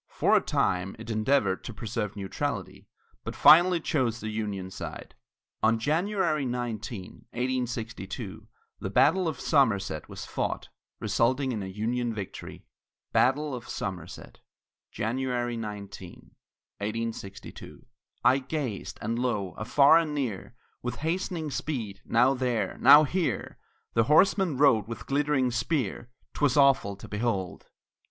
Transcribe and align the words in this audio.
For 0.09 0.35
a 0.35 0.41
time, 0.41 0.95
it 0.97 1.11
endeavored 1.11 1.63
to 1.63 1.75
preserve 1.75 2.15
neutrality, 2.15 2.87
but 3.23 3.35
finally 3.35 3.79
chose 3.79 4.19
the 4.19 4.31
Union 4.31 4.71
side. 4.71 5.13
On 5.61 5.77
January 5.77 6.43
19, 6.43 7.25
1862, 7.29 8.47
the 8.79 8.89
battle 8.89 9.27
of 9.27 9.39
Somerset 9.39 10.09
was 10.09 10.25
fought, 10.25 10.69
resulting 10.99 11.51
in 11.51 11.61
a 11.61 11.67
Union 11.67 12.15
victory. 12.15 12.65
BATTLE 13.13 13.53
OF 13.53 13.69
SOMERSET 13.69 14.39
[January 14.91 15.55
19, 15.55 16.31
1862] 16.79 17.85
I 18.23 18.39
gazed, 18.39 18.97
and 19.03 19.19
lo! 19.19 19.51
Afar 19.55 19.99
and 19.99 20.15
near, 20.15 20.55
With 20.81 20.95
hastening 21.05 21.51
speed, 21.51 22.01
now 22.05 22.33
there, 22.33 22.75
now 22.79 23.03
here, 23.03 23.59
The 23.93 24.05
horseman 24.05 24.57
rode 24.57 24.87
with 24.87 25.05
glittering 25.05 25.51
spear 25.51 26.09
'Twas 26.33 26.57
awful 26.57 26.95
to 26.95 27.07
behold! 27.07 27.67